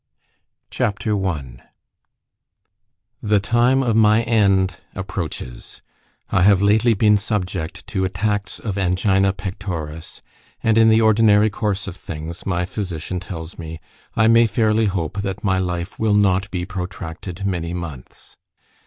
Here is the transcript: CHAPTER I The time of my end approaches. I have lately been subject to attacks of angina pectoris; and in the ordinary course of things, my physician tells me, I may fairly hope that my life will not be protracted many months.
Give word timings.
CHAPTER 0.71 1.15
I 1.27 1.57
The 3.21 3.39
time 3.39 3.83
of 3.83 3.95
my 3.95 4.23
end 4.23 4.77
approaches. 4.95 5.83
I 6.31 6.41
have 6.41 6.59
lately 6.59 6.95
been 6.95 7.19
subject 7.19 7.85
to 7.85 8.03
attacks 8.03 8.57
of 8.59 8.79
angina 8.79 9.31
pectoris; 9.31 10.23
and 10.63 10.79
in 10.79 10.89
the 10.89 11.01
ordinary 11.01 11.51
course 11.51 11.85
of 11.85 11.95
things, 11.95 12.47
my 12.47 12.65
physician 12.65 13.19
tells 13.19 13.59
me, 13.59 13.79
I 14.15 14.27
may 14.27 14.47
fairly 14.47 14.87
hope 14.87 15.21
that 15.21 15.43
my 15.43 15.59
life 15.59 15.99
will 15.99 16.15
not 16.15 16.49
be 16.49 16.65
protracted 16.65 17.45
many 17.45 17.71
months. 17.71 18.37